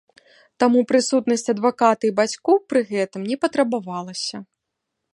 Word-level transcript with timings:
Таму 0.63 0.79
прысутнасць 0.91 1.51
адваката 1.53 2.03
і 2.11 2.13
бацькоў 2.21 2.57
пры 2.73 2.79
гэтым 2.95 3.21
не 3.31 3.37
патрабавалася. 3.45 4.37